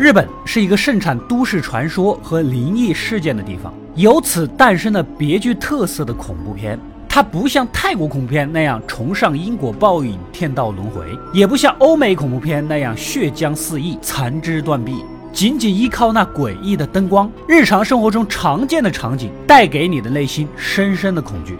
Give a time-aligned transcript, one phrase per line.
[0.00, 6.80] 日本是一个盛产都市传说和灵异事件的地方，由此诞生了别具特色的恐怖片。
[7.06, 15.04] 它不像泰国恐怖片那样崇尚因果报应、天道轮回，也不像欧美恐怖片那样血浆四溢、残肢断臂。
[15.34, 21.58] 仅仅依靠那诡异的灯光，日常生活中常见的场景，带给你的内心深深的恐惧。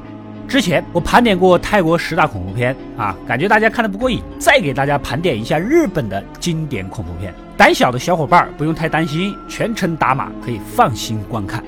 [0.51, 7.33] 之前我盘点过泰国十大恐怖片啊，感觉大家看的不过瘾，再给大家盘点一下日本的经典恐怖片。
[7.57, 11.63] 胆小的小伙伴不用太担心，全程打码可以放心观看。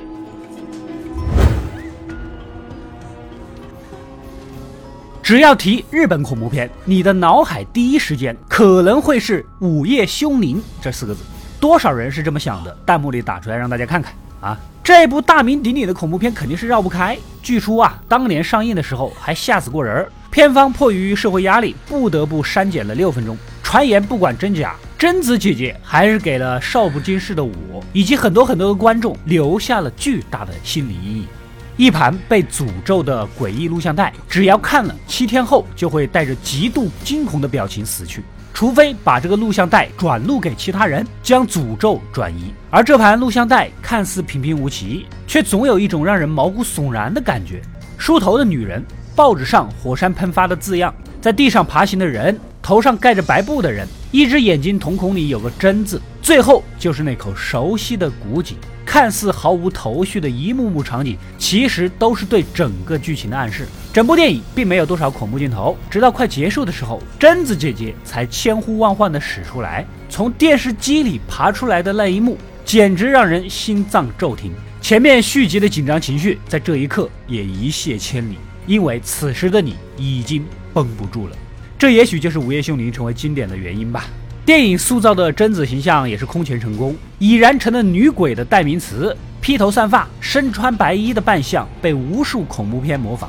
[5.22, 11.22] 只要提日本恐怖片，你的脑海第一时间可能会是“午夜凶铃”这四个字。
[11.60, 12.76] 多少人是这么想的？
[12.84, 14.58] 弹幕里打出来让大家看看啊！
[14.84, 17.16] 这部大名鼎鼎的恐怖片肯定是绕不开。
[17.40, 20.12] 据说啊，当年上映的时候还吓死过人儿。
[20.28, 23.38] 片方迫于社会压力，不得不删减了六分钟。
[23.62, 27.52] 传言不管真假，贞子姐姐还是给了少不经事的我
[27.92, 31.26] 以及很多很多的观众留下了巨大的心理阴影。
[31.76, 38.22] 一盘被诅咒的诡异录像带，只要看了七天后，就会带着极度惊恐的表情死去。
[38.54, 42.52] 除非把这个录像带转录给其他人，将诅咒转移。
[42.70, 47.62] 而这盘录像带看似平平无奇，却总有一种让人毛骨悚然的感觉。
[47.96, 48.84] 梳头的女人，
[49.16, 58.56] 报纸上火山喷发的字样，在地上爬行的人，头上盖着白布的人，一只眼睛瞳孔里有个真字，最后就是那口熟悉的古井。
[58.84, 63.66] 看似毫无头绪的一幕幕场景，其实都是对整个剧情的暗示。
[63.90, 74.52] 整部电影并没有多少恐怖镜头，直到快结束的时候，贞子姐姐才千呼万唤地使出来，从电视机里爬出来的那一幕，简直让人心脏骤停。
[74.82, 81.36] 前面续集的紧张情绪，在这一刻也一泻千里，因为此时的你已经绷不住了。
[81.82, 84.04] 这也许就是《午夜凶铃》成为经典的原因吧。
[84.46, 89.16] 电影塑造的贞子形象也是空前成功，已然成了女鬼的代名词。
[89.40, 93.28] 披头散发、身穿白衣的扮相被无数恐怖片模仿。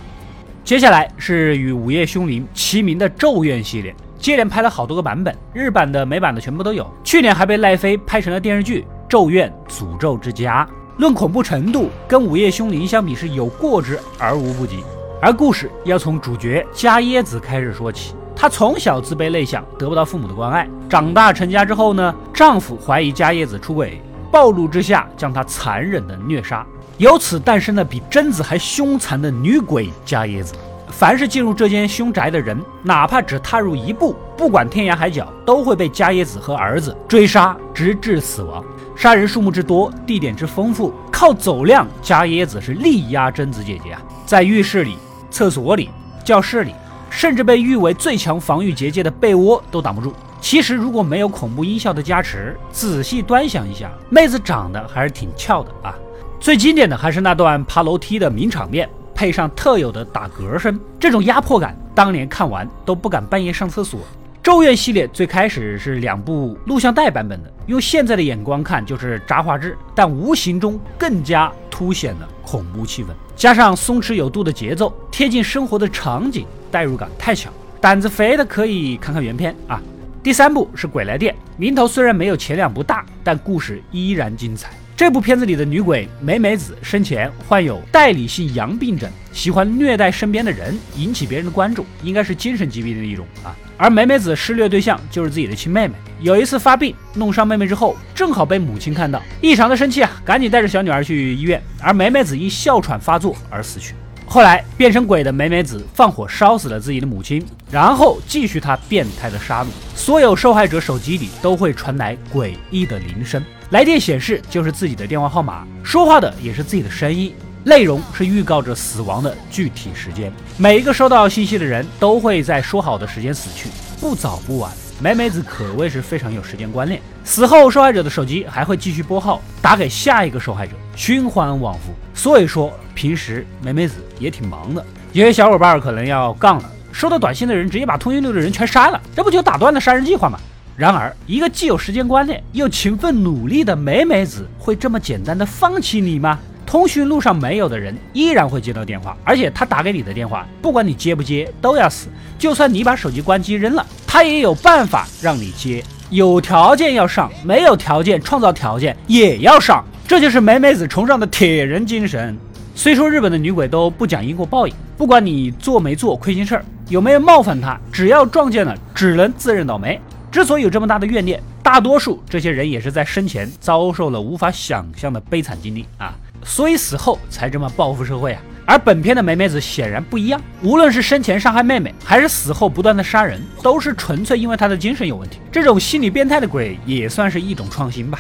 [0.64, 6.88] 接下来是与《午夜凶铃》齐名的《咒怨》系列，接连拍了好多个版本，日版的、美版的全部都有。
[7.04, 10.64] 去年还被奈飞拍成了电视剧《咒怨：诅咒之家》。
[11.00, 14.84] 论恐怖程度，跟《午夜凶铃》相比是有过之而无不及。
[15.20, 18.14] 而故事要从主角加耶子开始说起。
[18.36, 20.68] 她从小自卑内向，得不到父母的关爱。
[20.90, 24.02] 长大成家之后呢，丈夫怀疑加叶子出轨，
[24.32, 26.66] 暴怒之下将她残忍的虐杀，
[26.98, 30.54] 由此诞生了比贞子还凶残的女鬼加叶子。
[30.90, 38.64] 凡是进入这间凶宅的人，哪怕只踏入一步，不管天涯海角，都会被加叶子和儿子追杀，直至死亡。
[38.96, 44.02] 杀人数目之多，地点之丰富，靠走量，加耶子是力压贞子姐姐啊！
[44.24, 44.98] 在浴室里、
[45.32, 45.90] 厕所里、
[46.24, 46.76] 教室里。
[47.16, 50.12] 甚至被誉为最强防御结界的被窝都挡不住。
[50.42, 55.96] 其实如果没有恐怖音效的加持，仔细端详一下，妹子长得还是挺俏的啊。
[56.40, 64.00] 最经典的还是那段爬楼梯的名场面，配上特有的打嗝声，这种压迫感，当年看完都不敢半夜上厕所。
[64.42, 73.08] 咒怨系列最开始是两部录像带版本的，用现在的眼光看就是渣画质，但无形中更加凸显了恐怖气氛。
[73.38, 77.54] 加上松弛有度的节奏，贴近生活的场景，代入感太强。
[77.80, 79.80] 胆子肥的可以看看原片啊。
[80.24, 84.72] 第三部是《鬼来电》，名头虽然没有前两部大，但故事依然精彩。
[84.96, 93.54] 这部片子里的女鬼美美子生前患有代理性阳病症，喜欢虐待身边的人，引起别人的关注，应该是精神疾病的一种啊。
[93.76, 95.96] 而美美子施虐对象就是自己的亲妹妹。
[96.22, 101.62] 有一次发病弄伤妹妹之后，正好被母亲看到，异常的生气啊，赶紧带着小女儿去医院。
[101.82, 103.94] 而美美子因哮喘发作而死去。
[104.34, 109.68] 后来变成鬼的美美子放火烧死了自己的母亲，然后继续她变态的杀戮。
[109.96, 113.46] 所有受害者手机里都会传来诡异的铃声。
[113.70, 117.32] 来电显示就是自己的电话号码，说话的也是自己的声音，
[117.64, 120.34] 内容是预告着死亡的具体时间。
[120.58, 123.70] 每一个收到信息的人都会在说好的时间死去，
[124.02, 124.72] 不早不晚。
[125.00, 131.94] 美美子可谓是非常有时间观念，死后受害者的手机还会继续拨号，打给下一个受害者，循环往复。
[132.14, 134.86] 所以说，平时美美子也挺忙的。
[135.12, 140.40] 有些小伙伴可能要杠了，收到短信的人直接把通讯录的人全删了，这不就打断了杀人计划吗？
[140.78, 146.40] 然而，一个既有时间观念又勤奋努力的美美子，会这么简单的放弃你吗？
[146.74, 152.08] 通讯录上没有的人，依然会接到电话，而且他打给你的电话，不管你接不接，都要死。
[152.36, 155.84] 就算你把手机关机扔了，他也有办法让你接。
[156.10, 162.36] 有条件要上，没有条件创造条件也要上，这就是美美子崇尚的铁人精神。
[162.74, 170.02] 虽说日本的女鬼都不讲因果报应，不管你做没做亏心事儿，有没有冒犯她，只要撞见了，只能自认倒霉。
[170.32, 176.16] 之所以有这么大的怨念，大多数这些人也是在生前遭受了无法想象的悲惨经历啊，
[176.46, 178.42] 所以死后才这么报复社会啊。
[178.66, 185.40] 而本片的梅梅子显然不一样，无论是生前伤害妹妹，还是死后不断的杀人，都是纯粹因为她的精神有问题。
[185.52, 188.20] 这种心理变态的鬼也算是一种创新吧。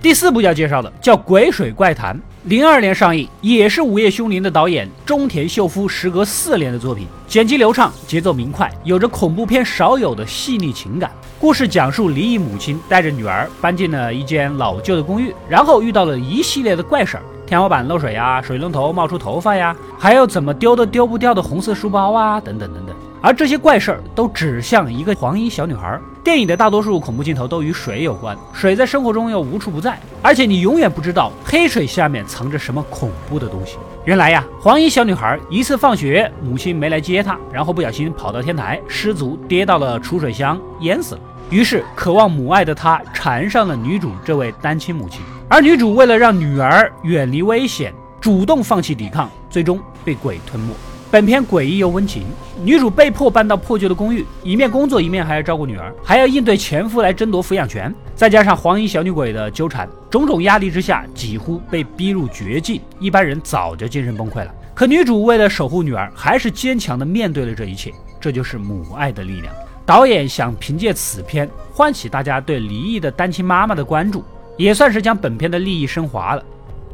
[0.00, 11.10] 第四部要介绍的叫《鬼水怪谈》，零二年上映，也是《午夜凶铃》的导演中田秀夫时隔四年的作品，剪辑流畅，节奏明快，有着恐怖片少有的细腻情感。
[11.40, 17.22] 故事讲述离异母亲带着女儿搬进了一间老旧的公寓，然后遇到了一系列的怪事儿。
[17.48, 22.94] 天花板漏水呀，水龙头冒出头发呀，还有怎么丢都丢不掉的红色书包啊，等等等等。
[23.22, 25.98] 而这些怪事儿都指向一个黄衣小女孩。
[26.22, 33.78] 电影的大多数恐怖镜头都与水有关，水在生活中又无处不在，而且你永远不知道黑水下面藏着什么恐怖的东西。
[34.04, 41.20] 原来呀，黄衣小女孩一次放学，母亲没来接她，然后不小心跑到天台，失足跌到了储水箱，淹死了。
[41.50, 45.20] 于是，渴望母爱的她缠上了女主这位单亲母亲。
[45.48, 50.74] 而女主为了让女儿远离危险，主动放弃抵抗，最终被鬼吞没。
[51.10, 52.24] 本片诡异又温情，
[52.62, 62.78] 女主被迫搬到破旧的公寓，一面工作，一面还要照顾女儿，还要应对前夫来争夺抚养权，再加上黄衣小女鬼的纠缠，种种压力之下，几乎被逼入绝境。
[63.00, 64.54] 一般人早就精神崩溃了。
[64.74, 67.90] 可女主为了守护女儿，还是坚强地面对了这一切。
[68.20, 69.54] 这就是母爱的力量。
[69.88, 74.22] 导演想凭借此片唤起大家对离异的单亲妈妈的关注。
[74.58, 76.44] 也算是将本片的利益升华了。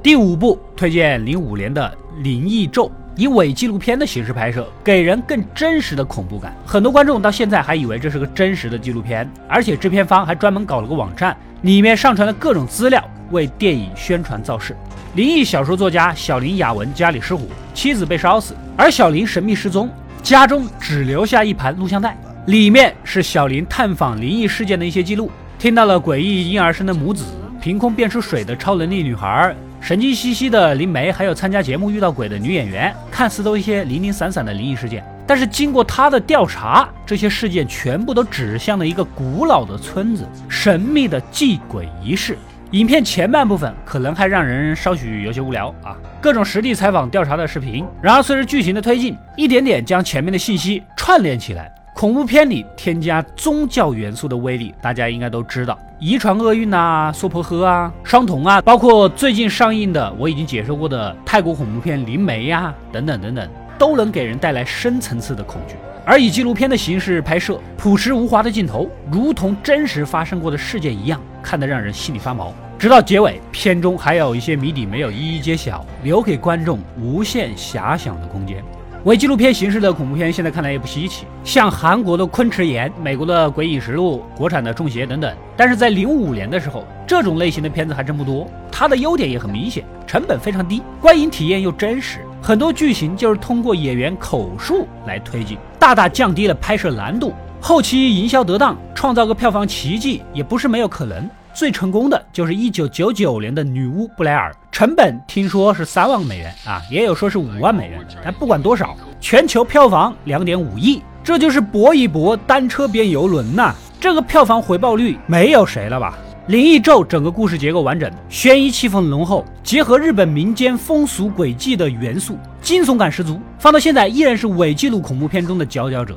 [0.00, 1.92] 第五部推荐零五年的
[2.22, 2.86] 《灵异咒》，
[3.16, 6.54] 以伪纪录片的形式拍摄，给人更真实的恐怖感。
[6.64, 13.02] 很多观众到现在还以为这是个真实的纪录片，而且制片方还专门搞了个网站，里面上传了各种资料，
[13.32, 14.76] 为电影宣传造势。
[15.16, 17.42] 灵异小说作家小林雅文家里失火，
[17.72, 19.90] 妻子被烧死，而小林神秘失踪，
[20.22, 27.24] 家中只留下一盘录像带，里面是小林探访灵异事件的一些记录，听到了诡异婴儿声的母子。
[27.58, 35.02] 凭空变出水的超能力女孩，神经兮兮的灵媒，还有参加节目遇到鬼的女演员，看似都一些零零散散的灵异事件。
[35.26, 42.36] 但是经过他的调查，这些事件全部都指向了一个古老的村子，神秘的祭鬼仪式。
[42.72, 47.86] 影片前半部分可能还让人稍许有些无聊啊，各种实地采访调查的视频。
[48.02, 51.72] 然而随着剧情的推进，一点点将前面的信息串联起来。
[51.94, 63.48] 恐怖片里添加宗教元素的威力，大家应该都知道，遗传厄运啊，娑婆诃啊，双瞳啊，包括最近上映的我已经解说过的泰国恐怖片《灵媒》呀，等等等等，
[63.78, 65.76] 都能给人带来深层次的恐惧。
[66.04, 72.52] 而以纪录片的形式拍摄，朴实无华的镜头，如同真实发生过的事件一样，看得让人心里发毛。
[72.76, 78.62] 直到结尾，片中还有一些谜底没有一一揭晓，留给观众无限遐想的空间。
[79.04, 85.36] 伪纪录片形式的恐怖片，现在看来也不稀奇，像韩国的《昆池岩》、美国的《鬼影实录》、国产的《中邪》等等。
[85.54, 88.48] 但是在零五年的时候，这种类型的片子还真不多。
[88.72, 101.28] 它的优点也很明显，成本非常低，观影体验又真实，很多剧情就是通过演员口述来推进，大大降低了拍摄难度，后期营销得当，创造个票房奇迹也不是没有可能。
[101.54, 108.04] 最成功的就是一九九九年的《女巫布莱尔》，成本听说是三万美元啊，也有说是五万美元。
[108.24, 113.72] 但不管多少，全球票房两点五亿，这就是搏一搏，单车变游轮呐！
[114.00, 116.18] 这个票房回报率没有谁了吧？
[116.50, 123.40] 《灵异咒》整个故事结构完整，悬疑气氛浓厚，结合日本民间风俗诡计的元素，惊悚感十足。
[123.60, 126.16] 放到现在，依然是伪纪录恐怖片中的佼佼者。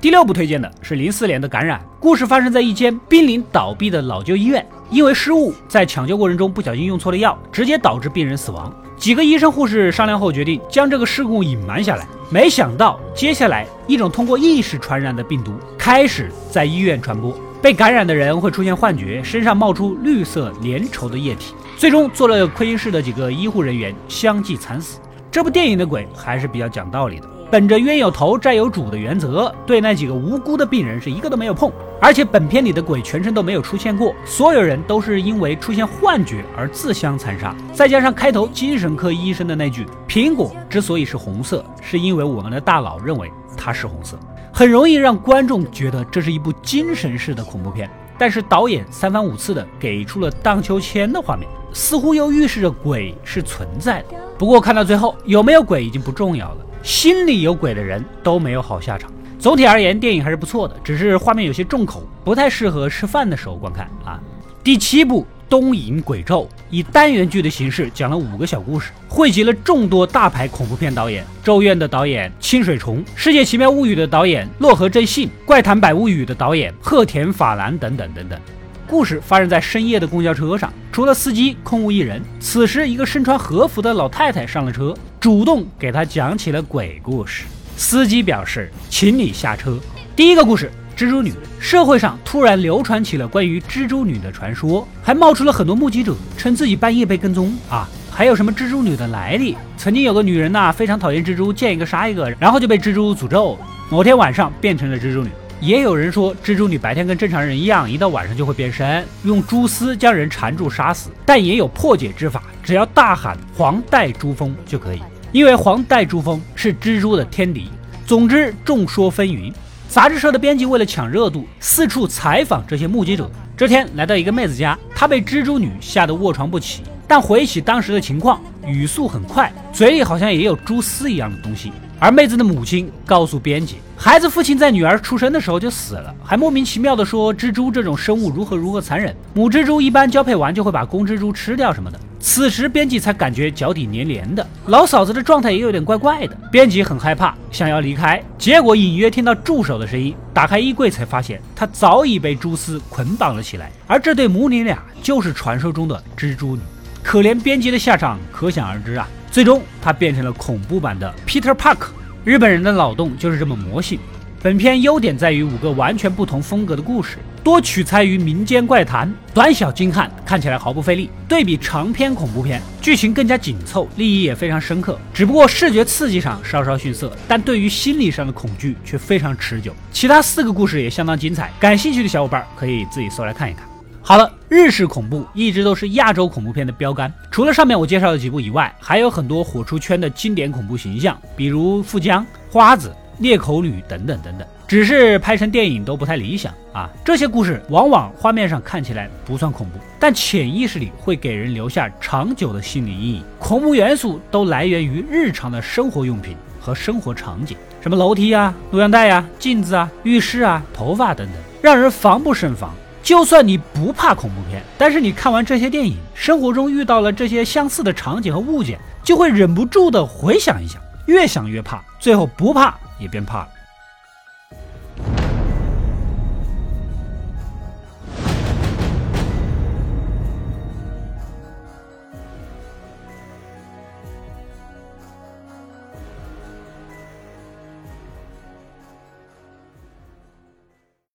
[0.00, 4.64] 第六部推荐的是零四年的《感染》，故事发生在一间濒临倒闭的老旧医院。
[4.90, 8.72] 因为失误，在抢救过程中不小心用错了药，直接导致病人死亡。
[8.96, 12.06] 几个医生护士商量后决定将这个事故隐瞒下来。
[12.30, 17.36] 没想到，接下来一种通过意识传染的病毒开始在医院传播。
[17.60, 21.54] 被感染的人会出现幻觉，身上冒出绿色粘稠的液体。
[21.76, 25.00] 最终，做了亏心事的几个医护人员相继惨死。
[25.30, 27.28] 这部电影的鬼还是比较讲道理的。
[27.50, 31.70] 本着冤有头债有主的原则，对那几个无辜的病人是一个都没有碰。
[32.00, 37.54] 而且本片里的鬼全程都没有出现过，所有人都是因为出现幻觉而自相残杀。
[37.72, 44.18] 再加上开头精神科医生的那句“苹果之所以是红色，是因为我们的大脑认为它是红色”，
[44.52, 47.88] 很容易让观众觉得这是一部精神式的恐怖片。
[48.18, 54.16] 但是导演三番五次的给出了荡秋千的画面，似乎又预示着鬼是存在的。
[54.38, 56.65] 不过看到最后，有没有鬼已经不重要了。
[56.86, 59.10] 心里有鬼的人都没有好下场。
[59.40, 64.20] 总体而言，电影还是不错的，只是画面有些重口，不太适合吃饭的时候观看啊。
[64.62, 78.38] 第七部《东瀛鬼咒》以单元剧的形式讲了五个小故事，汇集了众多大牌恐怖片导演：《咒怨》的导演清水崇，《世界奇妙物语》的导演洛河真信，《怪谈百物语》的导演鹤田法兰等等等等。
[78.86, 82.22] 故事发生在深夜的公交车上，除了司机，空无一人。
[82.40, 87.44] 此时，一个身穿和服的老太太上了车，主动给他讲起了鬼故事。
[87.76, 89.78] 司机表示：“请你下车。”
[90.14, 91.34] 第一个故事：蜘蛛女。
[91.58, 97.88] 社会上突然流传起了关于蜘蛛女的传说，还冒出了很多目击者，称自己半夜被跟踪啊。
[98.10, 99.56] 还有什么蜘蛛女的来历？
[99.76, 103.58] 曾经有个女人呐，非常讨厌蜘蛛，见一个杀一个，然后就被蜘蛛诅咒，
[103.90, 105.30] 某天晚上变成了蜘蛛女。
[105.60, 111.10] 也有人说，蜘蛛女白天跟正常人一样，一到晚上就会变身，用蛛丝将人缠住杀死。
[111.24, 115.00] 但也有破解之法，只要大喊“黄带珠峰”就可以，
[115.32, 117.70] 因为黄带珠峰是蜘蛛的天敌。
[118.06, 119.52] 总之，众说纷纭。
[119.88, 123.30] 杂志社的编辑为了抢热度，四处采访这些目击者。
[123.56, 131.72] 这天来到一个妹子家，她被蜘蛛女吓得卧床不起，但回忆起当时的情况，语速很快，嘴里好像也有蛛丝一样的东西。
[131.98, 141.98] 而妹子的母亲告诉编辑，孩子父亲在女儿出生的时候就死了，还莫名其妙的说蜘蛛这种生物如何如何残忍，母蜘蛛一般交配完就会把公蜘蛛吃掉什么的。
[142.18, 146.36] 此时编辑才感觉脚底黏黏的，老嫂子的状态也有点怪怪的。
[146.50, 156.62] 编辑很害怕，想要离开，结果隐约听到助手的声音，打开衣柜才发现他早已被蛛丝捆绑了起来，而这对母女俩就是传说中的蜘蛛女。
[157.02, 159.08] 可怜编辑的下场可想而知啊！
[159.36, 161.88] 最终，他变成了恐怖版的 Peter Park。
[162.24, 164.00] 日本人的脑洞就是这么魔性。
[164.42, 171.10] 本片优点在于五个完全不同风格的故事，多取材于民间怪谈，短小精悍，看起来毫不费力。
[171.28, 174.98] 对比长篇恐怖片，剧情更加紧凑，立意也非常深刻。
[175.12, 179.70] 只不过视觉刺激上稍稍逊色，但对于心理上的恐惧却非常持久。
[179.92, 183.68] 其他四个故事也相当精彩，感兴趣的小伙伴可以自己搜来看一看。
[184.08, 187.12] 好了，日式恐怖一直都是亚洲恐怖片的标杆。
[187.28, 194.46] 除了上面我介绍的几部以外，还有很多火出圈的经典恐怖形象，比如富江、花子、裂口女等等等等。
[194.68, 196.88] 只是拍成电影都不太理想啊。
[197.04, 203.24] 这些故事往往画面上看起来不算恐怖，但潜意识里会给人留下长久的心理阴影。
[203.40, 212.72] 恐怖元素都来源于日常的生活用品和生活场景，什么楼梯啊、录像带呀、镜子啊、浴室啊、头发等等，让人防不胜防。
[213.06, 223.48] 就算你不怕恐怖片，但是你看完这些电影，生活中遇到了这些相似的场景和物件，就会忍不住的回想一下，越想越怕，最后不怕也变怕了。